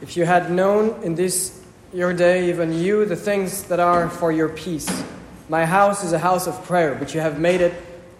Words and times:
if 0.00 0.16
you 0.16 0.24
had 0.24 0.50
known 0.50 1.02
in 1.02 1.14
this 1.14 1.60
your 1.92 2.12
day, 2.12 2.50
even 2.50 2.72
you, 2.72 3.04
the 3.04 3.16
things 3.16 3.64
that 3.64 3.80
are 3.80 4.10
for 4.10 4.30
your 4.30 4.48
peace. 4.50 5.04
My 5.48 5.64
house 5.64 6.04
is 6.04 6.12
a 6.12 6.18
house 6.18 6.46
of 6.46 6.62
prayer, 6.64 6.94
but 6.94 7.14
you 7.14 7.20
have 7.20 7.40
made 7.40 7.62
it 7.62 7.72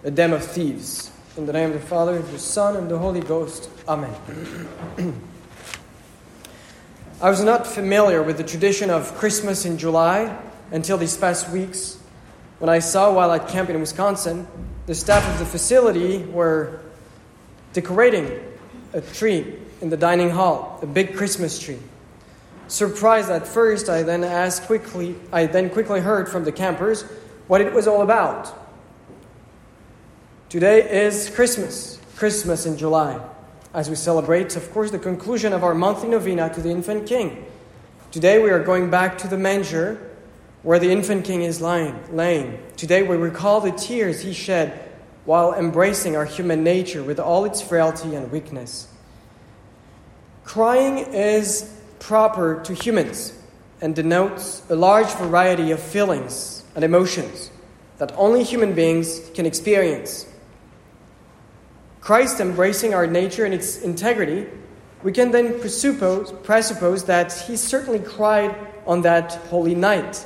a 0.03 0.09
den 0.09 0.33
of 0.33 0.43
thieves. 0.43 1.11
In 1.37 1.45
the 1.45 1.53
name 1.53 1.71
of 1.71 1.79
the 1.79 1.87
Father, 1.87 2.19
the 2.19 2.39
Son, 2.39 2.75
and 2.75 2.89
the 2.89 2.97
Holy 2.97 3.21
Ghost. 3.21 3.69
Amen. 3.87 4.13
I 7.21 7.29
was 7.29 7.43
not 7.43 7.67
familiar 7.67 8.23
with 8.23 8.37
the 8.37 8.43
tradition 8.43 8.89
of 8.89 9.13
Christmas 9.15 9.65
in 9.65 9.77
July 9.77 10.35
until 10.71 10.97
these 10.97 11.15
past 11.15 11.49
weeks 11.49 11.99
when 12.59 12.69
I 12.69 12.79
saw 12.79 13.13
while 13.13 13.31
at 13.31 13.49
camp 13.49 13.69
in 13.69 13.79
Wisconsin 13.79 14.47
the 14.85 14.95
staff 14.95 15.27
of 15.31 15.39
the 15.39 15.45
facility 15.45 16.23
were 16.23 16.81
decorating 17.73 18.39
a 18.93 19.01
tree 19.01 19.57
in 19.81 19.89
the 19.89 19.97
dining 19.97 20.29
hall, 20.29 20.79
a 20.81 20.85
big 20.85 21.15
Christmas 21.15 21.59
tree. 21.59 21.79
Surprised 22.67 23.29
at 23.31 23.47
first, 23.47 23.89
I 23.89 24.03
then 24.03 24.23
asked 24.23 24.63
quickly, 24.63 25.15
I 25.31 25.45
then 25.47 25.69
quickly 25.69 26.01
heard 26.01 26.29
from 26.29 26.43
the 26.43 26.51
campers 26.51 27.03
what 27.47 27.61
it 27.61 27.73
was 27.73 27.87
all 27.87 28.01
about. 28.01 28.53
Today 30.49 31.05
is 31.05 31.29
Christmas, 31.29 31.99
Christmas 32.15 32.65
in 32.65 32.77
July, 32.77 33.19
as 33.73 33.89
we 33.89 33.95
celebrate, 33.95 34.55
of 34.55 34.71
course, 34.71 34.91
the 34.91 34.99
conclusion 34.99 35.53
of 35.53 35.63
our 35.63 35.73
monthly 35.73 36.09
novena 36.09 36.53
to 36.53 36.61
the 36.61 36.69
infant 36.69 37.07
king. 37.07 37.45
Today 38.11 38.41
we 38.41 38.49
are 38.49 38.63
going 38.63 38.89
back 38.89 39.17
to 39.19 39.27
the 39.27 39.37
manger 39.37 40.11
where 40.63 40.79
the 40.79 40.91
infant 40.91 41.25
king 41.25 41.43
is 41.43 41.61
lying, 41.61 41.97
laying. 42.11 42.59
Today 42.75 43.03
we 43.03 43.15
recall 43.15 43.61
the 43.61 43.71
tears 43.71 44.21
he 44.21 44.33
shed 44.33 44.91
while 45.25 45.53
embracing 45.53 46.15
our 46.15 46.25
human 46.25 46.63
nature 46.63 47.03
with 47.03 47.19
all 47.19 47.45
its 47.45 47.61
frailty 47.61 48.15
and 48.15 48.31
weakness. 48.31 48.87
Crying 50.49 51.13
is 51.13 51.71
proper 51.99 52.59
to 52.63 52.73
humans 52.73 53.37
and 53.81 53.95
denotes 53.95 54.63
a 54.71 54.75
large 54.75 55.05
variety 55.13 55.69
of 55.69 55.79
feelings 55.79 56.63
and 56.73 56.83
emotions 56.83 57.51
that 57.99 58.11
only 58.17 58.41
human 58.43 58.73
beings 58.73 59.21
can 59.35 59.45
experience. 59.45 60.25
Christ 62.01 62.39
embracing 62.39 62.95
our 62.95 63.05
nature 63.05 63.45
and 63.45 63.53
its 63.53 63.83
integrity, 63.83 64.47
we 65.03 65.11
can 65.11 65.29
then 65.29 65.59
presuppose, 65.59 66.31
presuppose 66.41 67.03
that 67.03 67.31
he 67.31 67.55
certainly 67.55 67.99
cried 67.99 68.55
on 68.87 69.03
that 69.03 69.35
holy 69.51 69.75
night 69.75 70.25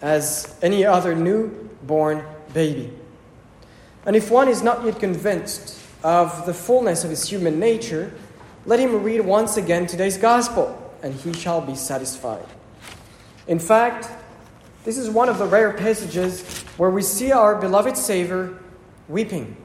as 0.00 0.56
any 0.62 0.84
other 0.84 1.16
newborn 1.16 2.24
baby. 2.54 2.92
And 4.06 4.14
if 4.14 4.30
one 4.30 4.46
is 4.46 4.62
not 4.62 4.84
yet 4.84 5.00
convinced 5.00 5.76
of 6.04 6.46
the 6.46 6.54
fullness 6.54 7.02
of 7.02 7.10
his 7.10 7.28
human 7.28 7.58
nature, 7.58 8.12
let 8.68 8.78
him 8.78 9.02
read 9.02 9.22
once 9.22 9.56
again 9.56 9.86
today's 9.86 10.18
gospel, 10.18 10.92
and 11.02 11.14
he 11.14 11.32
shall 11.32 11.62
be 11.62 11.74
satisfied. 11.74 12.44
In 13.46 13.58
fact, 13.58 14.10
this 14.84 14.98
is 14.98 15.08
one 15.08 15.30
of 15.30 15.38
the 15.38 15.46
rare 15.46 15.72
passages 15.72 16.46
where 16.76 16.90
we 16.90 17.00
see 17.00 17.32
our 17.32 17.58
beloved 17.58 17.96
Savior 17.96 18.58
weeping. 19.08 19.56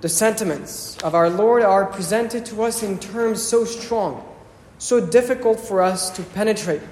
The 0.00 0.08
sentiments 0.08 0.98
of 1.04 1.14
our 1.14 1.30
Lord 1.30 1.62
are 1.62 1.86
presented 1.86 2.44
to 2.46 2.64
us 2.64 2.82
in 2.82 2.98
terms 2.98 3.40
so 3.40 3.64
strong, 3.64 4.26
so 4.78 5.06
difficult 5.06 5.60
for 5.60 5.80
us 5.80 6.10
to 6.16 6.24
penetrate, 6.24 6.82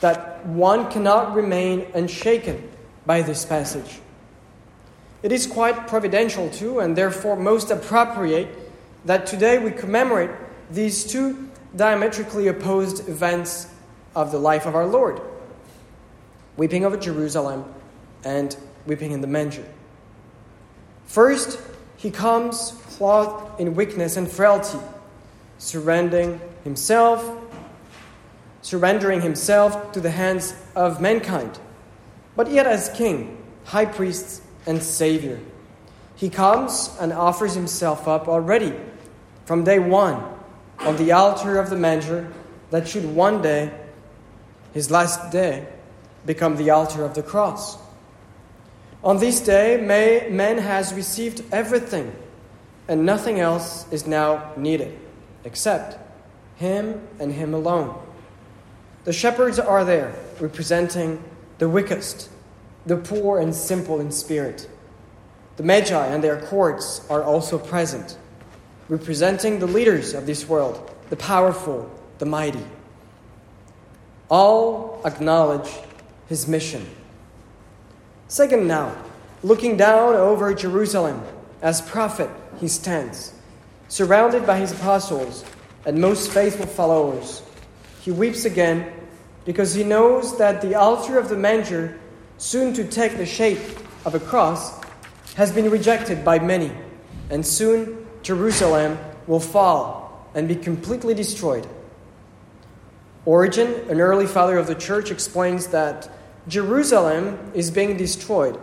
that 0.00 0.46
one 0.46 0.88
cannot 0.92 1.34
remain 1.34 1.88
unshaken 1.92 2.70
by 3.04 3.22
this 3.22 3.44
passage. 3.44 3.98
It 5.24 5.32
is 5.32 5.48
quite 5.48 5.88
providential, 5.88 6.50
too, 6.50 6.78
and 6.78 6.94
therefore 6.94 7.34
most 7.34 7.72
appropriate 7.72 8.69
that 9.04 9.26
today 9.26 9.58
we 9.58 9.70
commemorate 9.70 10.30
these 10.70 11.04
two 11.04 11.48
diametrically 11.74 12.48
opposed 12.48 13.08
events 13.08 13.72
of 14.14 14.32
the 14.32 14.38
life 14.38 14.66
of 14.66 14.74
our 14.74 14.86
Lord 14.86 15.20
weeping 16.56 16.84
over 16.84 16.96
Jerusalem 16.96 17.64
and 18.24 18.54
weeping 18.84 19.12
in 19.12 19.22
the 19.22 19.26
manger. 19.26 19.64
First, 21.06 21.58
he 21.96 22.10
comes 22.10 22.72
clothed 22.96 23.60
in 23.60 23.74
weakness 23.74 24.16
and 24.16 24.30
frailty, 24.30 24.78
surrendering 25.56 26.38
himself, 26.64 27.38
surrendering 28.60 29.22
himself 29.22 29.92
to 29.92 30.00
the 30.00 30.10
hands 30.10 30.54
of 30.76 31.00
mankind, 31.00 31.58
but 32.36 32.50
yet 32.50 32.66
as 32.66 32.90
king, 32.90 33.42
high 33.64 33.86
priest, 33.86 34.42
and 34.66 34.82
savior. 34.82 35.40
He 36.16 36.28
comes 36.28 36.94
and 37.00 37.12
offers 37.12 37.54
himself 37.54 38.06
up 38.06 38.28
already 38.28 38.74
from 39.50 39.64
day 39.64 39.80
one 39.80 40.22
on 40.78 40.96
the 40.96 41.10
altar 41.10 41.58
of 41.58 41.70
the 41.70 41.76
manger 41.76 42.32
that 42.70 42.86
should 42.86 43.04
one 43.04 43.42
day, 43.42 43.68
his 44.72 44.92
last 44.92 45.32
day, 45.32 45.66
become 46.24 46.54
the 46.54 46.70
altar 46.70 47.04
of 47.04 47.16
the 47.16 47.22
cross. 47.24 47.76
On 49.02 49.18
this 49.18 49.40
day, 49.40 49.76
man 50.30 50.58
has 50.58 50.94
received 50.94 51.42
everything, 51.50 52.14
and 52.86 53.04
nothing 53.04 53.40
else 53.40 53.90
is 53.90 54.06
now 54.06 54.52
needed 54.56 54.96
except 55.42 55.98
him 56.54 57.04
and 57.18 57.32
him 57.32 57.52
alone. 57.52 58.00
The 59.02 59.12
shepherds 59.12 59.58
are 59.58 59.84
there, 59.84 60.14
representing 60.38 61.24
the 61.58 61.68
weakest, 61.68 62.30
the 62.86 62.98
poor 62.98 63.40
and 63.40 63.52
simple 63.52 63.98
in 63.98 64.12
spirit. 64.12 64.68
The 65.56 65.64
Magi 65.64 66.06
and 66.06 66.22
their 66.22 66.40
courts 66.40 67.04
are 67.10 67.24
also 67.24 67.58
present, 67.58 68.16
representing 68.90 69.60
the 69.60 69.68
leaders 69.68 70.14
of 70.14 70.26
this 70.26 70.48
world, 70.48 70.90
the 71.10 71.16
powerful, 71.16 71.88
the 72.18 72.26
mighty. 72.26 72.64
All 74.28 75.00
acknowledge 75.04 75.70
his 76.28 76.48
mission. 76.48 76.84
Second, 78.26 78.66
now, 78.66 78.96
looking 79.44 79.76
down 79.76 80.16
over 80.16 80.52
Jerusalem, 80.54 81.22
as 81.62 81.80
prophet, 81.80 82.28
he 82.58 82.66
stands, 82.66 83.32
surrounded 83.86 84.44
by 84.44 84.58
his 84.58 84.72
apostles 84.72 85.44
and 85.86 86.00
most 86.00 86.32
faithful 86.32 86.66
followers. 86.66 87.42
He 88.02 88.10
weeps 88.10 88.44
again 88.44 88.92
because 89.44 89.72
he 89.72 89.84
knows 89.84 90.36
that 90.38 90.62
the 90.62 90.74
altar 90.74 91.16
of 91.16 91.28
the 91.28 91.36
manger, 91.36 91.96
soon 92.38 92.74
to 92.74 92.84
take 92.84 93.16
the 93.16 93.26
shape 93.26 93.60
of 94.04 94.16
a 94.16 94.20
cross, 94.20 94.82
has 95.36 95.52
been 95.52 95.70
rejected 95.70 96.24
by 96.24 96.40
many, 96.40 96.72
and 97.30 97.46
soon 97.46 97.99
Jerusalem 98.22 98.98
will 99.26 99.40
fall 99.40 100.30
and 100.34 100.46
be 100.48 100.56
completely 100.56 101.14
destroyed. 101.14 101.66
Origen, 103.24 103.68
an 103.90 104.00
early 104.00 104.26
father 104.26 104.56
of 104.56 104.66
the 104.66 104.74
church, 104.74 105.10
explains 105.10 105.68
that 105.68 106.08
Jerusalem 106.48 107.52
is 107.54 107.70
being 107.70 107.96
destroyed 107.96 108.58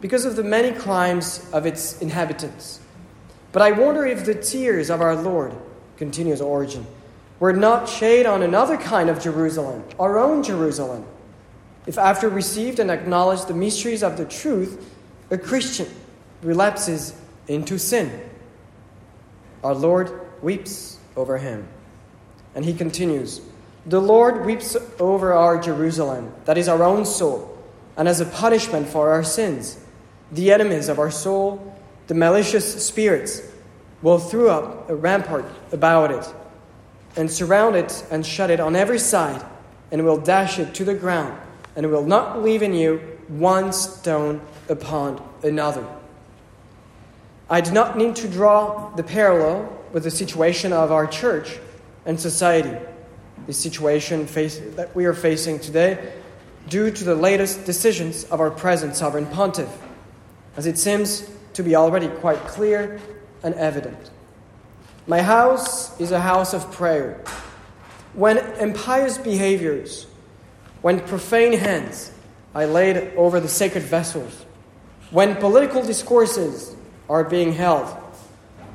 because 0.00 0.24
of 0.24 0.36
the 0.36 0.44
many 0.44 0.72
crimes 0.72 1.44
of 1.52 1.64
its 1.64 2.00
inhabitants. 2.02 2.80
But 3.52 3.62
I 3.62 3.70
wonder 3.70 4.04
if 4.04 4.24
the 4.24 4.34
tears 4.34 4.90
of 4.90 5.00
our 5.00 5.16
Lord, 5.16 5.54
continues 5.96 6.40
Origen, 6.40 6.86
were 7.40 7.52
not 7.52 7.88
shed 7.88 8.26
on 8.26 8.42
another 8.42 8.76
kind 8.76 9.08
of 9.08 9.22
Jerusalem, 9.22 9.84
our 9.98 10.18
own 10.18 10.42
Jerusalem. 10.42 11.06
If 11.86 11.98
after 11.98 12.28
received 12.28 12.78
and 12.78 12.90
acknowledged 12.90 13.48
the 13.48 13.54
mysteries 13.54 14.02
of 14.02 14.16
the 14.16 14.24
truth, 14.24 14.92
a 15.30 15.38
Christian 15.38 15.88
relapses 16.42 17.14
into 17.48 17.78
sin, 17.78 18.10
our 19.64 19.74
Lord 19.74 20.20
weeps 20.42 20.98
over 21.16 21.38
him. 21.38 21.66
And 22.54 22.64
he 22.64 22.74
continues, 22.74 23.40
the 23.86 24.00
Lord 24.00 24.46
weeps 24.46 24.76
over 25.00 25.32
our 25.32 25.60
Jerusalem, 25.60 26.32
that 26.44 26.56
is 26.56 26.68
our 26.68 26.84
own 26.84 27.04
soul, 27.04 27.58
and 27.96 28.06
as 28.06 28.20
a 28.20 28.26
punishment 28.26 28.88
for 28.88 29.10
our 29.10 29.24
sins, 29.24 29.78
the 30.30 30.52
enemies 30.52 30.88
of 30.88 30.98
our 30.98 31.10
soul, 31.10 31.76
the 32.06 32.14
malicious 32.14 32.86
spirits, 32.86 33.42
will 34.02 34.18
throw 34.18 34.48
up 34.50 34.90
a 34.90 34.94
rampart 34.94 35.46
about 35.72 36.10
it, 36.10 36.34
and 37.16 37.30
surround 37.30 37.76
it 37.76 38.04
and 38.10 38.24
shut 38.24 38.50
it 38.50 38.60
on 38.60 38.76
every 38.76 38.98
side, 38.98 39.44
and 39.90 40.04
will 40.04 40.18
dash 40.18 40.58
it 40.58 40.74
to 40.74 40.84
the 40.84 40.94
ground, 40.94 41.38
and 41.76 41.90
will 41.90 42.04
not 42.04 42.42
leave 42.42 42.62
in 42.62 42.74
you 42.74 42.98
one 43.28 43.72
stone 43.72 44.40
upon 44.68 45.22
another. 45.42 45.86
I 47.48 47.60
do 47.60 47.72
not 47.72 47.96
need 47.96 48.16
to 48.16 48.28
draw 48.28 48.90
the 48.96 49.02
parallel 49.02 49.70
with 49.92 50.04
the 50.04 50.10
situation 50.10 50.72
of 50.72 50.90
our 50.90 51.06
church 51.06 51.58
and 52.06 52.18
society 52.18 52.76
the 53.46 53.52
situation 53.52 54.26
face, 54.26 54.60
that 54.76 54.94
we 54.94 55.04
are 55.04 55.14
facing 55.14 55.58
today 55.58 56.12
due 56.68 56.90
to 56.90 57.04
the 57.04 57.14
latest 57.14 57.64
decisions 57.64 58.24
of 58.24 58.40
our 58.40 58.50
present 58.50 58.96
sovereign 58.96 59.26
pontiff, 59.26 59.68
as 60.56 60.66
it 60.66 60.78
seems 60.78 61.28
to 61.52 61.62
be 61.62 61.76
already 61.76 62.08
quite 62.08 62.38
clear 62.46 63.00
and 63.42 63.54
evident. 63.56 64.10
My 65.06 65.20
house 65.20 65.98
is 66.00 66.10
a 66.12 66.20
house 66.20 66.54
of 66.54 66.72
prayer. 66.72 67.22
When 68.14 68.38
impious 68.58 69.18
behaviors, 69.18 70.06
when 70.80 71.00
profane 71.00 71.52
hands 71.52 72.10
I 72.54 72.64
laid 72.64 73.14
over 73.16 73.40
the 73.40 73.48
sacred 73.48 73.82
vessels, 73.82 74.46
when 75.10 75.36
political 75.36 75.82
discourses 75.82 76.74
are 77.08 77.24
being 77.24 77.52
held, 77.52 77.86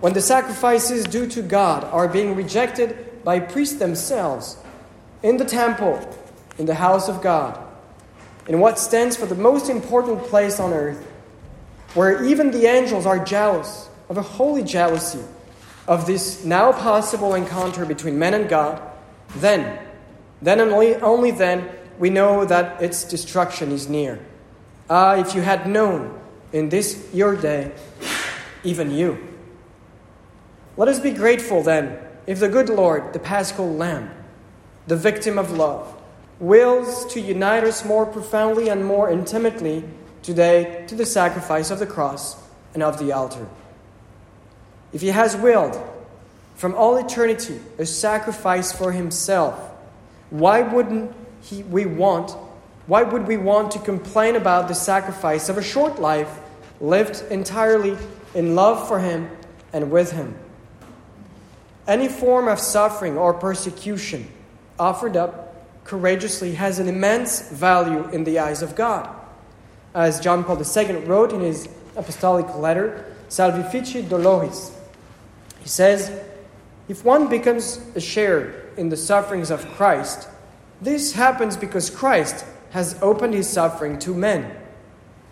when 0.02 0.14
the 0.14 0.22
sacrifices 0.22 1.06
due 1.06 1.28
to 1.28 1.42
God 1.42 1.84
are 1.86 2.08
being 2.08 2.36
rejected 2.36 3.24
by 3.24 3.40
priests 3.40 3.80
themselves 3.80 4.58
in 5.24 5.38
the 5.38 5.46
temple, 5.46 6.00
in 6.58 6.66
the 6.66 6.76
house 6.76 7.10
of 7.10 7.22
God, 7.22 7.60
in 8.48 8.60
what 8.60 8.80
stands 8.80 9.16
for 9.16 9.26
the 9.26 9.36
most 9.36 9.70
important 9.70 10.24
place 10.24 10.60
on 10.60 10.74
earth, 10.74 11.06
where 11.94 12.24
even 12.24 12.52
the 12.52 12.66
angels 12.66 13.06
are 13.06 13.24
jealous 13.24 13.90
of 14.10 14.18
a 14.18 14.22
holy 14.22 14.64
jealousy 14.64 15.24
of 15.88 16.06
this 16.06 16.46
now 16.46 16.72
possible 16.72 17.36
encounter 17.36 17.86
between 17.86 18.18
man 18.18 18.34
and 18.34 18.48
God, 18.48 18.82
then, 19.38 19.80
then 20.42 20.60
only, 20.60 20.96
only 20.96 21.32
then, 21.32 21.70
we 21.98 22.10
know 22.10 22.46
that 22.46 22.82
its 22.82 23.04
destruction 23.04 23.72
is 23.72 23.90
near. 23.90 24.20
Ah, 24.90 25.16
if 25.16 25.36
you 25.36 25.42
had 25.42 25.68
known 25.68 26.18
in 26.54 26.70
this 26.70 27.08
your 27.14 27.36
day, 27.36 27.72
even 28.64 28.92
you. 28.92 29.18
Let 30.78 30.88
us 30.88 31.00
be 31.00 31.12
grateful 31.12 31.64
then 31.64 32.00
if 32.28 32.40
the 32.40 32.50
good 32.50 32.70
Lord, 32.70 33.14
the 33.14 33.20
paschal 33.20 33.74
lamb, 33.74 34.12
the 34.88 34.96
victim 34.96 35.38
of 35.38 35.52
love, 35.52 35.96
wills 36.40 37.06
to 37.14 37.20
unite 37.20 37.64
us 37.64 37.84
more 37.84 38.06
profoundly 38.06 38.70
and 38.70 38.86
more 38.86 39.10
intimately 39.10 39.84
today 40.22 40.86
to 40.88 40.96
the 40.96 41.06
sacrifice 41.06 41.72
of 41.72 41.80
the 41.80 41.86
cross 41.86 42.42
and 42.74 42.84
of 42.84 43.00
the 43.00 43.12
altar. 43.12 43.48
If 44.94 45.02
he 45.02 45.08
has 45.08 45.36
willed 45.36 45.82
from 46.56 46.76
all 46.76 46.98
eternity 46.98 47.60
a 47.78 47.86
sacrifice 47.86 48.72
for 48.72 48.92
himself, 48.92 49.60
why 50.30 50.62
wouldn't 50.62 51.14
he, 51.42 51.64
we 51.64 51.86
want 51.86 52.36
why 52.90 53.04
would 53.04 53.28
we 53.28 53.38
want 53.38 53.70
to 53.74 53.80
complain 53.80 54.36
about 54.36 54.68
the 54.68 54.74
sacrifice 54.74 55.48
of 55.48 55.60
a 55.60 55.62
short 55.62 56.02
life 56.02 56.40
lived 56.82 57.24
entirely 57.32 57.96
in 58.34 58.56
love 58.56 58.88
for 58.88 59.00
him 59.00 59.30
and 59.74 59.92
with 59.92 60.12
him? 60.12 60.36
Any 61.88 62.08
form 62.08 62.48
of 62.48 62.60
suffering 62.60 63.18
or 63.18 63.34
persecution 63.34 64.28
offered 64.78 65.18
up 65.18 65.50
courageously 65.84 66.54
has 66.54 66.78
an 66.78 66.88
immense 66.88 67.50
value 67.50 68.08
in 68.10 68.24
the 68.24 68.38
eyes 68.38 68.62
of 68.62 68.76
God. 68.76 69.10
As 69.96 70.20
John 70.20 70.44
Paul 70.44 70.62
II 70.62 70.96
wrote 71.06 71.34
in 71.34 71.42
his 71.42 71.68
apostolic 71.96 72.56
letter, 72.56 73.06
Salvifici 73.28 74.04
Doloris, 74.04 74.72
he 75.60 75.68
says, 75.68 76.12
If 76.88 77.04
one 77.04 77.28
becomes 77.28 77.82
a 77.96 78.00
share 78.00 78.68
in 78.78 78.90
the 78.90 78.98
sufferings 78.98 79.50
of 79.50 79.68
Christ, 79.70 80.30
this 80.82 81.14
happens 81.14 81.58
because 81.58 81.90
Christ 81.90 82.46
has 82.70 83.02
opened 83.02 83.34
his 83.34 83.50
suffering 83.50 83.98
to 84.00 84.14
men, 84.14 84.56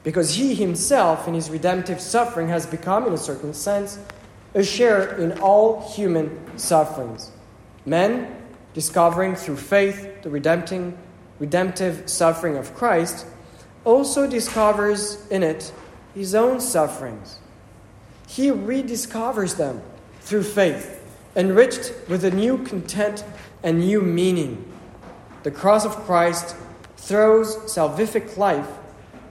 because 0.08 0.36
he 0.36 0.56
himself, 0.56 1.28
in 1.28 1.34
his 1.34 1.50
redemptive 1.50 2.00
suffering, 2.00 2.48
has 2.48 2.66
become, 2.66 3.06
in 3.08 3.12
a 3.12 3.18
certain 3.18 3.54
sense, 3.54 4.00
a 4.54 4.64
share 4.64 5.18
in 5.18 5.38
all 5.40 5.82
human 5.96 6.58
sufferings. 6.58 7.30
Men, 7.86 8.34
discovering 8.74 9.36
through 9.36 9.58
faith 9.58 10.22
the 10.22 10.30
redempting, 10.30 10.98
redemptive 11.40 12.10
suffering 12.10 12.56
of 12.56 12.74
Christ, 12.74 13.26
also 13.84 14.30
discovers 14.30 15.28
in 15.30 15.44
it 15.44 15.74
his 16.16 16.34
own 16.34 16.62
sufferings. 16.62 17.40
He 18.30 18.50
rediscovers 18.50 19.58
them 19.58 19.82
through 20.22 20.44
faith, 20.44 21.06
enriched 21.36 21.92
with 22.08 22.24
a 22.24 22.32
new 22.32 22.60
content 22.60 23.26
and 23.62 23.80
new 23.80 24.02
meaning. 24.02 24.72
The 25.44 25.52
cross 25.52 25.84
of 25.84 25.98
Christ 26.06 26.56
throws 26.96 27.58
salvific 27.66 28.38
life 28.38 28.70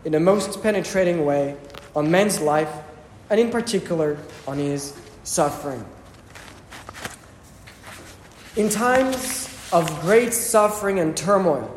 in 0.07 0.15
a 0.15 0.21
most 0.21 0.63
penetrating 0.63 1.27
way 1.27 1.57
on 1.97 2.11
man's 2.11 2.41
life, 2.41 2.73
and 3.29 3.41
in 3.41 3.51
particular 3.51 4.17
on 4.47 4.57
his 4.57 4.95
suffering. 5.25 5.85
In 8.55 8.69
times 8.69 9.51
of 9.73 10.01
great 10.01 10.33
suffering 10.33 11.01
and 11.01 11.17
turmoil, 11.17 11.69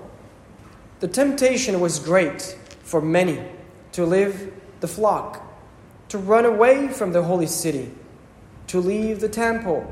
the 1.00 1.08
temptation 1.08 1.82
was 1.82 1.98
great 1.98 2.56
for 2.84 3.02
many 3.02 3.44
to 3.94 4.06
leave 4.06 4.54
the 4.80 4.88
flock, 4.88 5.44
to 6.10 6.20
run 6.20 6.46
away 6.46 6.88
from 6.88 7.12
the 7.14 7.24
holy 7.24 7.48
city, 7.48 7.92
to 8.68 8.80
leave 8.80 9.22
the 9.22 9.30
temple. 9.30 9.92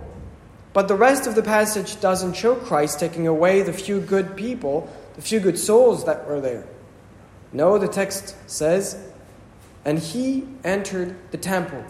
But 0.73 0.87
the 0.87 0.95
rest 0.95 1.25
of 1.25 1.33
the 1.33 1.41
passage 1.41 1.99
doesn't 1.99 2.35
show 2.35 2.53
Christ 2.53 2.99
taking 2.99 3.25
away 3.25 3.63
the 3.63 3.73
few 3.73 3.99
good 3.99 4.37
people 4.37 4.87
the 5.15 5.23
few 5.23 5.39
good 5.39 5.57
souls 5.57 6.05
that 6.05 6.27
were 6.27 6.39
there. 6.39 6.63
No, 7.53 7.77
the 7.77 7.87
text 7.87 8.35
says, 8.49 8.97
and 9.85 9.99
he 9.99 10.47
entered 10.63 11.15
the 11.31 11.37
temple 11.37 11.83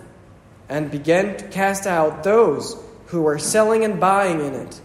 and 0.70 0.92
began 0.92 1.36
to 1.38 1.48
cast 1.48 1.88
out 1.88 2.24
those 2.24 2.78
who 3.08 3.22
were 3.22 3.40
selling 3.40 3.84
and 3.84 4.00
buying 4.00 4.40
in 4.40 4.54
it. 4.54 4.82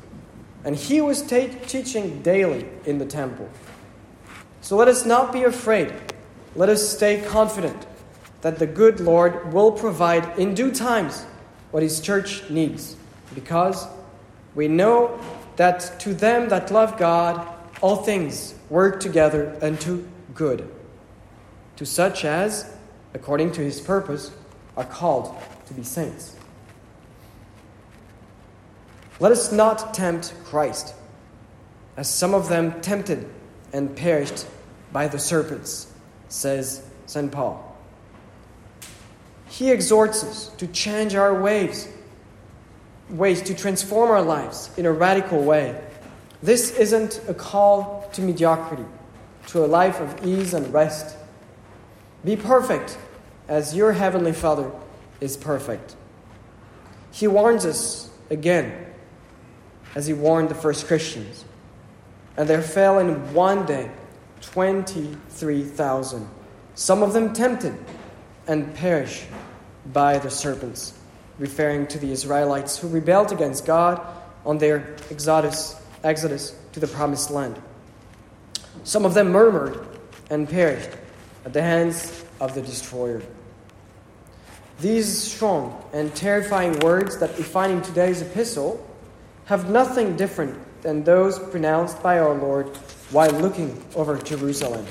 And 0.64 0.76
he 0.76 1.00
was 1.00 1.22
teaching 1.22 2.22
daily 2.22 2.68
in 2.86 2.98
the 2.98 3.04
temple. 3.04 3.50
So 4.60 4.76
let 4.76 4.88
us 4.88 5.04
not 5.04 5.32
be 5.32 5.42
afraid. 5.42 5.92
Let 6.54 6.68
us 6.68 6.88
stay 6.88 7.20
confident 7.20 7.86
that 8.42 8.58
the 8.58 8.66
good 8.66 9.00
Lord 9.00 9.52
will 9.52 9.72
provide 9.72 10.38
in 10.38 10.54
due 10.54 10.70
times 10.70 11.24
what 11.72 11.82
his 11.82 12.00
church 12.00 12.48
needs, 12.48 12.96
because 13.34 13.86
we 14.54 14.68
know 14.68 15.18
that 15.56 15.98
to 16.00 16.14
them 16.14 16.48
that 16.50 16.70
love 16.70 16.96
God, 16.96 17.46
all 17.80 17.96
things 17.96 18.54
work 18.70 19.00
together 19.00 19.56
unto 19.60 20.06
good, 20.34 20.68
to 21.76 21.86
such 21.86 22.24
as, 22.24 22.74
according 23.14 23.52
to 23.52 23.60
his 23.60 23.80
purpose, 23.80 24.30
are 24.76 24.84
called 24.84 25.34
to 25.66 25.74
be 25.74 25.82
saints. 25.82 26.36
Let 29.20 29.32
us 29.32 29.52
not 29.52 29.94
tempt 29.94 30.34
Christ, 30.44 30.94
as 31.96 32.08
some 32.08 32.34
of 32.34 32.48
them 32.48 32.80
tempted 32.80 33.28
and 33.72 33.94
perished 33.94 34.46
by 34.92 35.08
the 35.08 35.18
serpents, 35.18 35.92
says 36.28 36.84
St. 37.06 37.30
Paul. 37.30 37.76
He 39.48 39.70
exhorts 39.70 40.24
us 40.24 40.48
to 40.56 40.66
change 40.66 41.14
our 41.14 41.40
ways, 41.40 41.88
ways 43.10 43.42
to 43.42 43.54
transform 43.54 44.10
our 44.10 44.22
lives 44.22 44.70
in 44.76 44.86
a 44.86 44.92
radical 44.92 45.42
way 45.42 45.78
this 46.42 46.72
isn't 46.72 47.20
a 47.28 47.34
call 47.34 48.10
to 48.14 48.20
mediocrity, 48.20 48.84
to 49.48 49.64
a 49.64 49.66
life 49.66 50.00
of 50.00 50.26
ease 50.26 50.54
and 50.54 50.72
rest. 50.72 51.16
Be 52.24 52.36
perfect 52.36 52.98
as 53.48 53.74
your 53.74 53.92
heavenly 53.92 54.32
Father 54.32 54.70
is 55.20 55.36
perfect. 55.36 55.96
He 57.10 57.26
warns 57.26 57.66
us 57.66 58.10
again, 58.30 58.86
as 59.94 60.06
he 60.06 60.12
warned 60.12 60.48
the 60.48 60.54
first 60.54 60.86
Christians. 60.86 61.44
And 62.36 62.48
there 62.48 62.62
fell 62.62 62.98
in 62.98 63.34
one 63.34 63.66
day 63.66 63.90
23,000, 64.40 66.28
some 66.74 67.02
of 67.02 67.12
them 67.12 67.32
tempted 67.32 67.76
and 68.46 68.74
perished 68.74 69.24
by 69.92 70.18
the 70.18 70.30
serpents, 70.30 70.98
referring 71.38 71.86
to 71.88 71.98
the 71.98 72.10
Israelites 72.10 72.78
who 72.78 72.88
rebelled 72.88 73.32
against 73.32 73.66
God 73.66 74.00
on 74.44 74.58
their 74.58 74.96
exodus 75.10 75.76
Exodus 76.04 76.54
to 76.72 76.80
the 76.80 76.88
promised 76.88 77.30
land. 77.30 77.60
Some 78.84 79.04
of 79.04 79.14
them 79.14 79.30
murmured 79.30 79.86
and 80.30 80.48
perished 80.48 80.90
at 81.44 81.52
the 81.52 81.62
hands 81.62 82.24
of 82.40 82.54
the 82.54 82.62
destroyer. 82.62 83.22
These 84.80 85.16
strong 85.16 85.82
and 85.92 86.14
terrifying 86.14 86.78
words 86.80 87.18
that 87.18 87.36
we 87.36 87.44
find 87.44 87.72
in 87.72 87.82
today's 87.82 88.22
epistle 88.22 88.84
have 89.44 89.70
nothing 89.70 90.16
different 90.16 90.58
than 90.82 91.04
those 91.04 91.38
pronounced 91.38 92.02
by 92.02 92.18
our 92.18 92.34
Lord 92.34 92.68
while 93.10 93.30
looking 93.30 93.80
over 93.94 94.16
Jerusalem. 94.18 94.86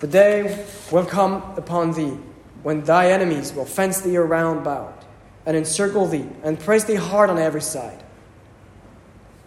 The 0.00 0.06
day 0.06 0.66
will 0.90 1.04
come 1.04 1.42
upon 1.56 1.92
thee 1.92 2.16
when 2.62 2.82
thy 2.82 3.10
enemies 3.10 3.52
will 3.52 3.64
fence 3.64 4.00
thee 4.00 4.16
around 4.16 4.58
about 4.58 5.04
and 5.44 5.56
encircle 5.56 6.06
thee 6.06 6.26
and 6.42 6.58
press 6.58 6.84
thee 6.84 6.94
hard 6.94 7.28
on 7.28 7.38
every 7.38 7.60
side. 7.60 8.02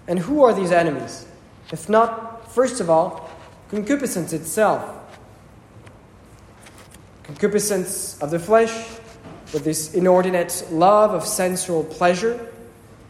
And 0.07 0.19
who 0.19 0.43
are 0.43 0.53
these 0.53 0.71
enemies? 0.71 1.25
If 1.71 1.89
not, 1.89 2.34
first 2.55 2.79
of 2.79 2.89
all, 2.89 3.29
concupiscence 3.69 4.31
itself. 4.31 4.81
Concupiscence 7.23 8.17
of 8.21 8.31
the 8.31 8.39
flesh, 8.39 8.71
with 9.51 9.65
this 9.65 9.93
inordinate 9.93 10.65
love 10.71 11.11
of 11.11 11.25
sensual 11.27 11.83
pleasure. 11.83 12.47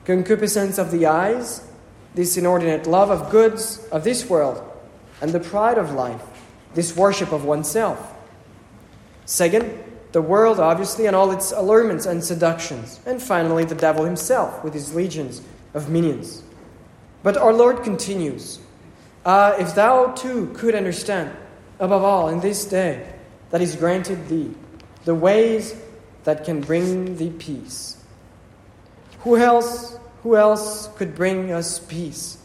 Concupiscence 0.03 0.79
of 0.79 0.89
the 0.89 1.05
eyes, 1.05 1.67
this 2.15 2.37
inordinate 2.37 2.87
love 2.87 3.11
of 3.11 3.29
goods 3.29 3.85
of 3.91 4.03
this 4.03 4.27
world, 4.27 4.63
and 5.21 5.31
the 5.31 5.39
pride 5.39 5.77
of 5.77 5.93
life, 5.93 6.23
this 6.73 6.95
worship 6.95 7.31
of 7.31 7.45
oneself. 7.45 8.15
Second, 9.25 9.83
the 10.11 10.23
world, 10.23 10.59
obviously, 10.59 11.05
and 11.05 11.15
all 11.15 11.29
its 11.29 11.51
allurements 11.51 12.07
and 12.07 12.23
seductions. 12.23 12.99
And 13.05 13.21
finally, 13.21 13.63
the 13.63 13.75
devil 13.75 14.05
himself, 14.05 14.63
with 14.63 14.73
his 14.73 14.95
legions 14.95 15.43
of 15.75 15.87
minions. 15.87 16.41
But 17.21 17.37
our 17.37 17.53
Lord 17.53 17.83
continues 17.83 18.59
uh, 19.25 19.55
If 19.59 19.75
thou 19.75 20.11
too 20.11 20.51
could 20.53 20.75
understand, 20.75 21.35
above 21.79 22.03
all, 22.03 22.29
in 22.29 22.39
this 22.39 22.65
day 22.65 23.13
that 23.49 23.61
is 23.61 23.75
granted 23.75 24.27
thee, 24.29 24.53
the 25.03 25.15
ways 25.15 25.75
that 26.23 26.45
can 26.45 26.61
bring 26.61 27.17
thee 27.17 27.31
peace. 27.31 27.97
Who 29.19 29.37
else, 29.37 29.97
who 30.23 30.35
else 30.35 30.89
could 30.95 31.15
bring 31.15 31.51
us 31.51 31.79
peace 31.79 32.37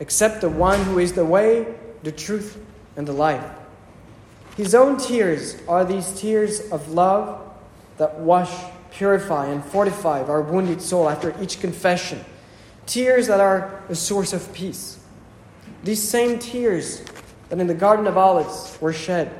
except 0.00 0.40
the 0.40 0.48
one 0.48 0.82
who 0.84 0.98
is 0.98 1.12
the 1.12 1.24
way, 1.24 1.74
the 2.02 2.12
truth, 2.12 2.58
and 2.96 3.06
the 3.06 3.12
life? 3.12 3.44
His 4.56 4.74
own 4.74 4.98
tears 4.98 5.56
are 5.66 5.84
these 5.84 6.12
tears 6.20 6.60
of 6.70 6.90
love 6.90 7.40
that 7.98 8.18
wash, 8.18 8.52
purify, 8.90 9.46
and 9.46 9.64
fortify 9.64 10.22
our 10.22 10.42
wounded 10.42 10.80
soul 10.80 11.08
after 11.08 11.34
each 11.40 11.60
confession. 11.60 12.24
Tears 12.86 13.26
that 13.26 13.40
are 13.40 13.82
a 13.88 13.94
source 13.94 14.32
of 14.32 14.52
peace. 14.52 14.98
These 15.84 16.08
same 16.08 16.38
tears 16.38 17.04
that 17.50 17.60
in 17.60 17.66
the 17.66 17.74
Garden 17.74 18.06
of 18.06 18.16
Olives 18.16 18.78
were 18.80 18.92
shed 18.94 19.30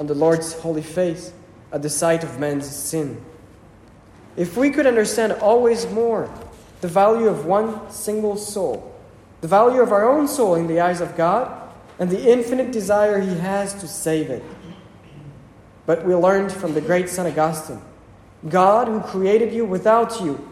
on 0.00 0.08
the 0.08 0.14
Lord's 0.14 0.52
holy 0.52 0.82
face 0.82 1.32
at 1.72 1.82
the 1.82 1.88
sight 1.88 2.24
of 2.24 2.40
man's 2.40 2.68
sin. 2.68 3.24
If 4.36 4.56
we 4.56 4.70
could 4.70 4.86
understand 4.86 5.32
always 5.34 5.88
more 5.90 6.28
the 6.80 6.88
value 6.88 7.28
of 7.28 7.46
one 7.46 7.88
single 7.90 8.36
soul, 8.36 8.94
the 9.40 9.48
value 9.48 9.80
of 9.80 9.92
our 9.92 10.10
own 10.10 10.26
soul 10.26 10.56
in 10.56 10.66
the 10.66 10.80
eyes 10.80 11.00
of 11.00 11.16
God, 11.16 11.62
and 12.00 12.10
the 12.10 12.30
infinite 12.30 12.72
desire 12.72 13.20
He 13.20 13.38
has 13.38 13.72
to 13.74 13.86
save 13.86 14.28
it. 14.28 14.42
But 15.86 16.04
we 16.04 16.16
learned 16.16 16.52
from 16.52 16.74
the 16.74 16.80
great 16.80 17.08
St. 17.08 17.28
Augustine 17.28 17.80
God, 18.48 18.88
who 18.88 19.00
created 19.00 19.52
you 19.52 19.64
without 19.64 20.20
you, 20.20 20.46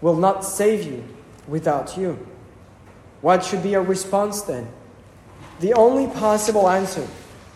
will 0.00 0.16
not 0.16 0.44
save 0.44 0.84
you 0.84 1.04
without 1.46 1.96
you. 1.96 2.26
What 3.22 3.44
should 3.44 3.62
be 3.62 3.74
our 3.76 3.82
response 3.82 4.42
then? 4.42 4.68
The 5.60 5.74
only 5.74 6.12
possible 6.12 6.68
answer 6.68 7.06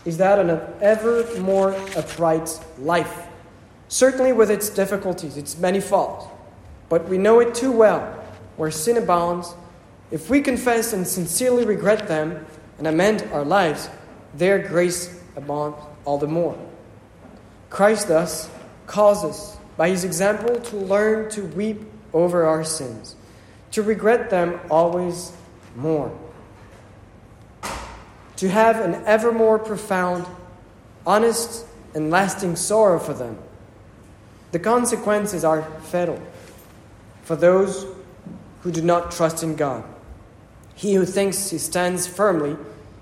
is 0.04 0.16
that 0.18 0.38
of 0.38 0.48
an 0.48 0.60
ever 0.80 1.26
more 1.40 1.72
upright 1.96 2.58
life, 2.78 3.26
certainly 3.88 4.32
with 4.32 4.50
its 4.50 4.70
difficulties, 4.70 5.36
its 5.36 5.58
many 5.58 5.80
faults. 5.80 6.26
But 6.88 7.08
we 7.08 7.18
know 7.18 7.40
it 7.40 7.54
too 7.54 7.72
well. 7.72 8.00
Where 8.56 8.70
sin 8.70 8.96
abounds, 8.96 9.54
if 10.12 10.30
we 10.30 10.40
confess 10.40 10.92
and 10.92 11.06
sincerely 11.06 11.64
regret 11.64 12.06
them 12.06 12.46
and 12.78 12.86
amend 12.86 13.28
our 13.32 13.44
lives, 13.44 13.90
their 14.34 14.60
grace 14.60 15.20
abounds 15.34 15.78
all 16.04 16.18
the 16.18 16.28
more. 16.28 16.56
Christ 17.70 18.06
thus 18.06 18.48
calls 18.86 19.24
us, 19.24 19.56
by 19.76 19.88
his 19.88 20.04
example, 20.04 20.60
to 20.60 20.76
learn 20.76 21.28
to 21.30 21.44
weep 21.44 21.82
over 22.12 22.46
our 22.46 22.62
sins, 22.62 23.16
to 23.72 23.82
regret 23.82 24.30
them 24.30 24.60
always 24.70 25.32
more, 25.76 26.16
to 28.36 28.48
have 28.48 28.80
an 28.80 29.02
ever 29.04 29.32
more 29.32 29.58
profound, 29.58 30.26
honest, 31.06 31.64
and 31.94 32.10
lasting 32.10 32.56
sorrow 32.56 32.98
for 32.98 33.14
them. 33.14 33.38
The 34.52 34.58
consequences 34.58 35.44
are 35.44 35.62
fatal 35.80 36.20
for 37.22 37.36
those 37.36 37.86
who 38.62 38.70
do 38.70 38.82
not 38.82 39.10
trust 39.10 39.42
in 39.42 39.56
God. 39.56 39.84
He 40.74 40.94
who 40.94 41.04
thinks 41.04 41.50
he 41.50 41.58
stands 41.58 42.06
firmly 42.06 42.56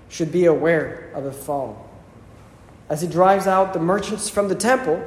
should 0.09 0.31
be 0.31 0.45
aware 0.45 1.11
of 1.13 1.25
a 1.25 1.31
fall. 1.31 1.89
As 2.89 3.01
he 3.01 3.07
drives 3.07 3.47
out 3.47 3.73
the 3.73 3.79
merchants 3.79 4.29
from 4.29 4.47
the 4.47 4.55
temple, 4.55 5.03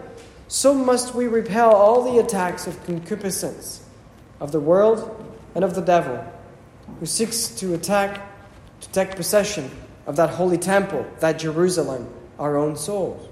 so 0.48 0.75
must 0.75 1.14
we 1.14 1.26
repel 1.28 1.75
all 1.75 2.02
the 2.02 2.18
attacks 2.18 2.66
of 2.66 2.84
concupiscence, 2.84 3.84
of 4.40 4.52
the 4.52 4.60
world, 4.60 5.25
and 5.54 5.64
of 5.64 5.75
the 5.75 5.80
devil, 5.80 6.25
who 7.00 7.07
seeks 7.07 7.49
to 7.49 7.75
attack, 7.75 8.21
to 8.80 8.88
take 8.90 9.16
possession 9.16 9.71
of 10.07 10.16
that 10.16 10.30
holy 10.30 10.59
temple, 10.59 11.07
that 11.21 11.38
Jerusalem, 11.38 12.12
our 12.38 12.57
own 12.57 12.76
souls. 12.76 13.28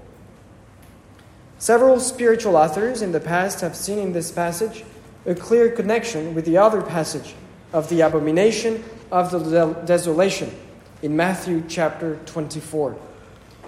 Several 1.59 1.99
spiritual 1.99 2.55
authors 2.55 3.01
in 3.01 3.11
the 3.11 3.19
past 3.19 3.61
have 3.61 3.75
seen 3.75 3.97
in 3.97 4.13
this 4.13 4.31
passage 4.31 4.83
a 5.25 5.33
clear 5.33 5.71
connection 5.71 6.35
with 6.35 6.45
the 6.45 6.57
other 6.57 6.81
passage 6.81 7.33
of 7.73 7.89
the 7.89 8.01
abomination 8.01 8.83
of 9.11 9.31
the 9.31 9.73
desolation 9.85 10.53
in 11.01 11.15
Matthew 11.15 11.63
chapter 11.67 12.17
24, 12.25 12.95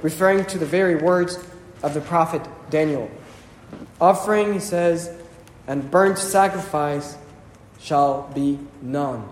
referring 0.02 0.46
to 0.46 0.58
the 0.58 0.66
very 0.66 0.96
words 0.96 1.40
of 1.82 1.94
the 1.94 2.02
prophet 2.02 2.42
Daniel. 2.70 3.10
Offering, 4.00 4.54
he 4.54 4.60
says, 4.60 5.12
and 5.68 5.90
burnt 5.90 6.18
sacrifice 6.18 7.18
shall 7.80 8.30
be 8.34 8.60
none. 8.82 9.28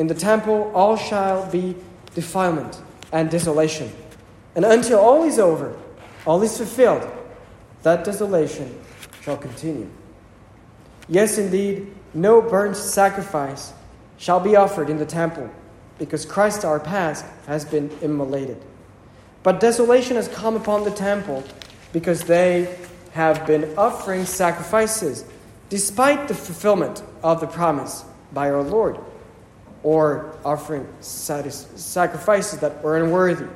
In 0.00 0.06
the 0.06 0.14
temple 0.14 0.72
all 0.74 0.96
shall 0.96 1.46
be 1.50 1.76
defilement 2.14 2.80
and 3.12 3.30
desolation. 3.30 3.92
And 4.56 4.64
until 4.64 4.98
all 4.98 5.24
is 5.24 5.38
over, 5.38 5.76
all 6.24 6.40
is 6.42 6.56
fulfilled, 6.56 7.06
that 7.82 8.02
desolation 8.02 8.80
shall 9.20 9.36
continue. 9.36 9.90
Yes, 11.06 11.36
indeed, 11.36 11.92
no 12.14 12.40
burnt 12.40 12.76
sacrifice 12.76 13.74
shall 14.16 14.40
be 14.40 14.56
offered 14.56 14.88
in 14.88 14.96
the 14.96 15.04
temple, 15.04 15.50
because 15.98 16.24
Christ 16.24 16.64
our 16.64 16.80
Pasch 16.80 17.20
has 17.46 17.66
been 17.66 17.90
immolated. 18.00 18.56
But 19.42 19.60
desolation 19.60 20.16
has 20.16 20.28
come 20.28 20.56
upon 20.56 20.84
the 20.84 20.92
temple 20.92 21.44
because 21.92 22.22
they 22.22 22.74
have 23.12 23.46
been 23.46 23.76
offering 23.76 24.24
sacrifices 24.24 25.26
despite 25.68 26.26
the 26.26 26.34
fulfillment 26.34 27.02
of 27.22 27.42
the 27.42 27.46
promise 27.46 28.06
by 28.32 28.48
our 28.48 28.62
Lord, 28.62 28.98
or 29.82 30.36
offering 30.44 30.86
sacrifices 31.00 32.60
that 32.60 32.82
were 32.82 32.96
unworthy. 32.98 33.46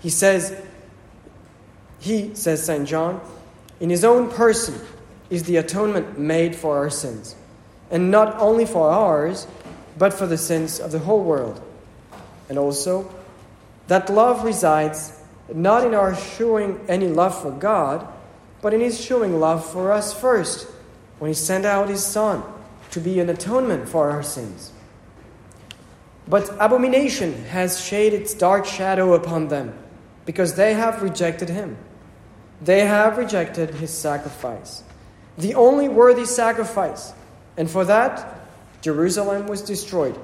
He 0.00 0.10
says, 0.10 0.60
He, 1.98 2.34
says 2.34 2.64
St. 2.64 2.88
John, 2.88 3.20
in 3.80 3.90
his 3.90 4.04
own 4.04 4.30
person 4.30 4.80
is 5.28 5.42
the 5.44 5.56
atonement 5.56 6.18
made 6.18 6.56
for 6.56 6.78
our 6.78 6.90
sins, 6.90 7.36
and 7.90 8.10
not 8.10 8.38
only 8.38 8.64
for 8.64 8.90
ours, 8.90 9.46
but 9.98 10.12
for 10.12 10.26
the 10.26 10.38
sins 10.38 10.80
of 10.80 10.92
the 10.92 10.98
whole 10.98 11.22
world. 11.22 11.60
And 12.48 12.58
also, 12.58 13.10
that 13.88 14.08
love 14.08 14.44
resides 14.44 15.12
not 15.52 15.84
in 15.84 15.94
our 15.94 16.14
showing 16.14 16.80
any 16.88 17.08
love 17.08 17.40
for 17.40 17.50
God, 17.50 18.06
but 18.62 18.74
in 18.74 18.80
His 18.80 19.02
showing 19.02 19.38
love 19.38 19.64
for 19.64 19.92
us 19.92 20.18
first, 20.18 20.68
when 21.18 21.28
He 21.28 21.34
sent 21.34 21.64
out 21.64 21.88
His 21.88 22.04
Son 22.04 22.42
to 22.90 23.00
be 23.00 23.20
an 23.20 23.28
atonement 23.28 23.88
for 23.88 24.10
our 24.10 24.22
sins. 24.22 24.72
But 26.28 26.50
abomination 26.58 27.44
has 27.46 27.80
shed 27.80 28.12
its 28.12 28.34
dark 28.34 28.66
shadow 28.66 29.14
upon 29.14 29.48
them, 29.48 29.72
because 30.24 30.54
they 30.54 30.74
have 30.74 31.02
rejected 31.02 31.48
Him. 31.48 31.76
They 32.60 32.80
have 32.80 33.16
rejected 33.16 33.74
His 33.74 33.90
sacrifice, 33.90 34.82
the 35.38 35.54
only 35.54 35.88
worthy 35.88 36.24
sacrifice, 36.24 37.12
and 37.56 37.70
for 37.70 37.84
that 37.84 38.40
Jerusalem 38.82 39.46
was 39.46 39.62
destroyed. 39.62 40.18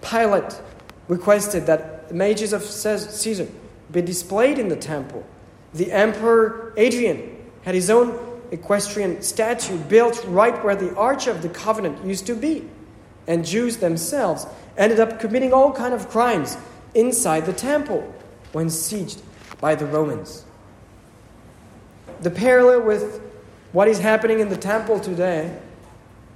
Pilate 0.00 0.60
requested 1.08 1.66
that 1.66 2.08
the 2.08 2.14
images 2.14 2.52
of 2.52 2.62
Caesar 2.62 3.48
be 3.90 4.02
displayed 4.02 4.58
in 4.58 4.68
the 4.68 4.76
temple. 4.76 5.24
The 5.74 5.92
Emperor 5.92 6.72
Adrian 6.76 7.36
had 7.62 7.74
his 7.74 7.90
own 7.90 8.18
equestrian 8.50 9.22
statue 9.22 9.78
built 9.78 10.24
right 10.28 10.62
where 10.64 10.76
the 10.76 10.94
Arch 10.96 11.26
of 11.26 11.42
the 11.42 11.48
Covenant 11.48 12.04
used 12.04 12.26
to 12.26 12.34
be. 12.34 12.68
And 13.26 13.44
Jews 13.44 13.76
themselves 13.78 14.46
ended 14.76 15.00
up 15.00 15.20
committing 15.20 15.52
all 15.52 15.72
kind 15.72 15.94
of 15.94 16.08
crimes 16.08 16.56
inside 16.94 17.46
the 17.46 17.52
temple 17.52 18.12
when 18.52 18.66
sieged 18.66 19.20
by 19.60 19.74
the 19.74 19.86
Romans. 19.86 20.44
The 22.20 22.30
parallel 22.30 22.82
with 22.82 23.20
what 23.72 23.88
is 23.88 23.98
happening 23.98 24.40
in 24.40 24.48
the 24.48 24.56
temple 24.56 25.00
today 25.00 25.58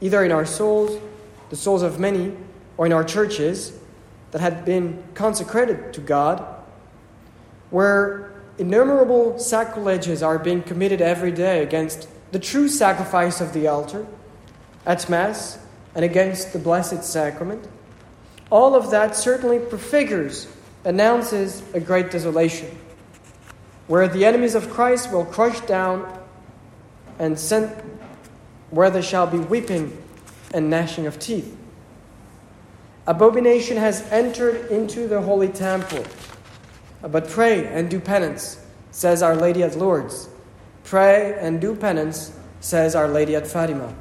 either 0.00 0.25
in 0.25 0.31
our 0.31 0.45
souls, 0.45 1.00
the 1.49 1.57
souls 1.57 1.83
of 1.83 1.99
many, 1.99 2.31
or 2.76 2.85
in 2.85 2.93
our 2.93 3.05
churches 3.05 3.73
that 4.31 4.40
had 4.40 4.64
been 4.64 5.02
consecrated 5.14 5.93
to 5.95 6.00
God, 6.00 6.45
where 7.71 8.31
innumerable 8.59 9.38
sacrileges 9.38 10.23
are 10.23 10.38
being 10.38 10.62
committed 10.62 11.00
every 11.00 11.33
day 11.33 11.62
against 11.62 12.09
the 12.33 12.38
true 12.38 12.69
sacrifice 12.69 13.40
of 13.40 13.52
the 13.55 13.66
altar 13.66 14.07
at 14.85 15.09
Mass 15.09 15.59
and 15.96 16.04
against 16.04 16.52
the 16.52 16.58
Blessed 16.60 17.02
Sacrament. 17.02 17.66
All 18.50 18.76
of 18.76 18.92
that 18.92 19.16
certainly 19.16 19.58
prefigures, 19.58 20.46
announces 20.84 21.64
a 21.74 21.80
great 21.80 22.12
desolation, 22.12 22.78
where 23.88 24.06
the 24.06 24.24
enemies 24.24 24.54
of 24.54 24.70
Christ 24.70 25.10
will 25.10 25.24
crush 25.24 25.58
down 25.62 26.20
and 27.18 27.36
send 27.36 27.70
where 28.70 28.90
there 28.90 29.02
shall 29.02 29.26
be 29.26 29.38
weeping 29.38 30.00
and 30.54 30.70
gnashing 30.70 31.06
of 31.06 31.18
teeth. 31.18 31.56
Abomination 33.06 33.76
has 33.76 34.02
entered 34.12 34.70
into 34.70 35.08
the 35.08 35.20
holy 35.20 35.48
temple. 35.48 36.04
But 37.02 37.28
pray 37.28 37.66
and 37.66 37.88
do 37.88 38.00
penance, 38.00 38.58
says 38.90 39.22
Our 39.22 39.36
Lady 39.36 39.62
at 39.62 39.76
Lourdes. 39.76 40.28
Pray 40.84 41.36
and 41.40 41.60
do 41.60 41.74
penance, 41.74 42.36
says 42.60 42.94
Our 42.94 43.08
Lady 43.08 43.36
at 43.36 43.46
Fatima. 43.46 43.94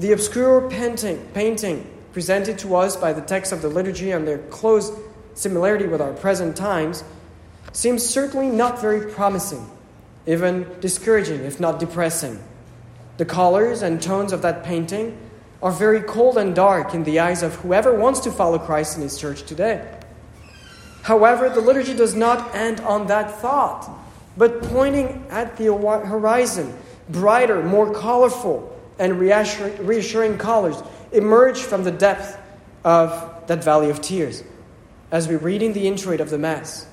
The 0.00 0.12
obscure 0.12 0.66
painting, 0.70 1.28
painting 1.34 1.86
presented 2.14 2.58
to 2.60 2.74
us 2.74 2.96
by 2.96 3.12
the 3.12 3.20
text 3.20 3.52
of 3.52 3.60
the 3.60 3.68
liturgy 3.68 4.12
and 4.12 4.26
their 4.26 4.38
close 4.38 4.90
similarity 5.34 5.86
with 5.86 6.00
our 6.00 6.14
present 6.14 6.56
times 6.56 7.04
seems 7.74 8.02
certainly 8.02 8.48
not 8.48 8.80
very 8.80 9.12
promising, 9.12 9.68
even 10.26 10.66
discouraging, 10.80 11.40
if 11.40 11.60
not 11.60 11.78
depressing. 11.78 12.42
The 13.18 13.26
colors 13.26 13.82
and 13.82 14.00
tones 14.00 14.32
of 14.32 14.40
that 14.40 14.64
painting 14.64 15.18
are 15.62 15.70
very 15.70 16.00
cold 16.00 16.38
and 16.38 16.54
dark 16.54 16.94
in 16.94 17.04
the 17.04 17.20
eyes 17.20 17.42
of 17.42 17.56
whoever 17.56 17.94
wants 17.94 18.20
to 18.20 18.32
follow 18.32 18.58
Christ 18.58 18.96
in 18.96 19.02
his 19.02 19.20
church 19.20 19.42
today. 19.42 19.86
However, 21.02 21.50
the 21.50 21.60
liturgy 21.60 21.92
does 21.92 22.14
not 22.14 22.54
end 22.54 22.80
on 22.80 23.08
that 23.08 23.38
thought, 23.42 23.86
but 24.38 24.62
pointing 24.62 25.26
at 25.28 25.58
the 25.58 25.66
horizon, 25.66 26.74
brighter, 27.10 27.62
more 27.62 27.92
colorful, 27.92 28.69
and 29.00 29.18
reassuring 29.18 30.38
colors 30.38 30.80
emerge 31.10 31.58
from 31.58 31.82
the 31.82 31.90
depth 31.90 32.38
of 32.84 33.46
that 33.48 33.64
valley 33.64 33.90
of 33.90 34.00
tears 34.00 34.44
as 35.10 35.26
we 35.26 35.34
read 35.34 35.62
in 35.62 35.72
the 35.72 35.88
introit 35.88 36.20
of 36.20 36.30
the 36.30 36.38
Mass. 36.38 36.86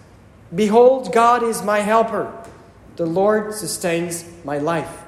Behold, 0.56 1.14
God 1.14 1.44
is 1.44 1.62
my 1.62 1.82
helper. 1.82 2.34
The 2.96 3.06
Lord 3.06 3.54
sustains 3.54 4.26
my 4.44 4.58
life. 4.58 5.04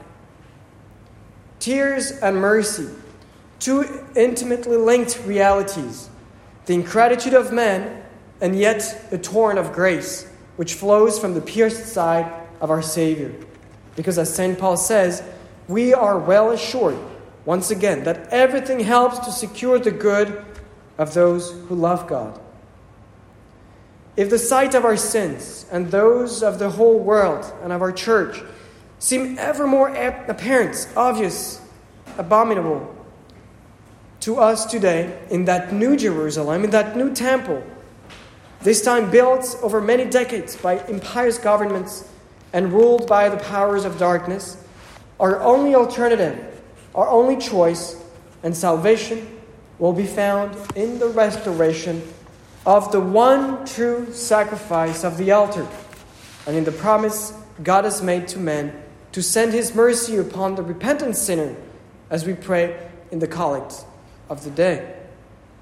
Tears 1.60 2.12
and 2.12 2.38
mercy, 2.38 2.90
two 3.60 4.06
intimately 4.16 4.78
linked 4.78 5.20
realities. 5.26 6.10
The 6.68 6.74
ingratitude 6.76 7.34
of 7.34 7.52
man, 7.52 8.04
and 8.42 8.56
yet 8.58 9.08
the 9.10 9.18
torrent 9.18 9.58
of 9.58 9.74
grace, 9.74 10.30
which 10.58 10.76
flows 10.76 11.18
from 11.18 11.34
the 11.34 11.42
pierced 11.42 11.88
side 11.88 12.32
of 12.62 12.70
our 12.70 12.82
Savior. 12.82 13.34
Because 13.96 14.20
as 14.20 14.34
St. 14.34 14.60
Paul 14.60 14.78
says, 14.78 15.24
we 15.70 15.94
are 15.94 16.18
well 16.18 16.50
assured, 16.50 16.98
once 17.46 17.70
again, 17.70 18.04
that 18.04 18.28
everything 18.30 18.80
helps 18.80 19.20
to 19.20 19.32
secure 19.32 19.78
the 19.78 19.92
good 19.92 20.44
of 20.98 21.14
those 21.14 21.52
who 21.52 21.76
love 21.76 22.08
God. 22.08 22.38
If 24.18 24.32
the 24.32 24.40
sight 24.40 24.74
of 24.74 24.84
our 24.84 24.98
sins 24.98 25.68
and 25.72 25.92
those 25.92 26.42
of 26.42 26.58
the 26.58 26.72
whole 26.72 27.00
world 27.00 27.54
and 27.64 27.72
of 27.72 27.84
our 27.84 27.92
church 27.92 28.42
seem 28.98 29.38
ever 29.38 29.68
more 29.68 29.90
apparent, 29.90 30.90
obvious, 30.98 31.62
abominable 32.18 32.96
to 34.22 34.38
us 34.38 34.66
today 34.66 35.22
in 35.30 35.46
that 35.46 35.72
new 35.72 35.96
Jerusalem, 35.96 36.64
in 36.64 36.72
that 36.72 36.98
new 36.98 37.14
temple, 37.14 37.64
this 38.62 38.82
time 38.82 39.12
built 39.12 39.58
over 39.62 39.80
many 39.80 40.06
decades 40.06 40.56
by 40.56 40.84
impious 40.88 41.38
governments 41.38 42.10
and 42.54 42.74
ruled 42.74 43.08
by 43.08 43.30
the 43.30 43.38
powers 43.38 43.86
of 43.86 44.00
darkness, 44.00 44.58
our 45.20 45.42
only 45.42 45.76
alternative, 45.76 46.62
our 46.96 47.10
only 47.10 47.38
choice, 47.38 48.02
and 48.44 48.56
salvation 48.56 49.40
will 49.78 49.94
be 49.94 50.06
found 50.06 50.56
in 50.76 51.00
the 51.00 51.08
restoration 51.08 52.02
of 52.66 52.92
the 52.92 53.00
one 53.00 53.66
true 53.66 54.12
sacrifice 54.14 55.04
of 55.04 55.18
the 55.18 55.32
altar, 55.32 55.68
and 56.46 56.56
in 56.56 56.64
the 56.64 56.72
promise 56.72 57.34
God 57.64 57.86
has 57.86 58.02
made 58.02 58.28
to 58.30 58.40
men 58.40 58.84
to 59.12 59.22
send 59.24 59.54
his 59.54 59.74
mercy 59.74 60.18
upon 60.18 60.56
the 60.56 60.64
repentant 60.64 61.16
sinner, 61.16 61.56
as 62.10 62.26
we 62.26 62.34
pray 62.34 62.90
in 63.12 63.20
the 63.20 63.28
collect 63.28 63.86
of 64.30 64.44
the 64.44 64.52
day. 64.52 64.96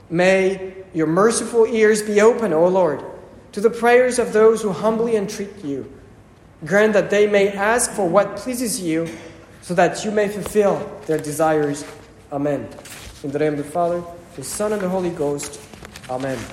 May 0.10 0.74
your 0.94 1.08
merciful 1.08 1.66
ears 1.66 2.02
be 2.02 2.22
open, 2.22 2.54
O 2.54 2.68
Lord, 2.68 3.04
to 3.52 3.62
the 3.62 3.70
prayers 3.70 4.20
of 4.20 4.34
those 4.34 4.62
who 4.62 4.72
humbly 4.72 5.16
entreat 5.16 5.64
you. 5.64 5.92
Grant 6.66 6.94
that 6.94 7.10
they 7.10 7.28
may 7.28 7.50
ask 7.50 7.92
for 7.92 8.08
what 8.08 8.38
pleases 8.38 8.82
you, 8.82 9.08
so 9.68 9.74
that 9.74 10.06
you 10.06 10.12
may 10.12 10.30
fulfill 10.30 10.80
their 11.08 11.18
desires. 11.18 11.84
Amen. 12.32 12.70
In 13.22 13.32
the 13.32 13.40
name 13.40 13.52
of 13.52 13.58
the 13.58 13.66
Father, 13.66 14.02
the 14.38 14.44
Son, 14.44 14.72
and 14.72 14.82
the 14.82 14.88
Holy 14.88 15.10
Ghost. 15.10 15.60
Amen. 16.10 16.40